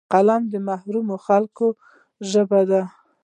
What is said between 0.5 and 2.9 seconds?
د محرومو خلکو ژبه ده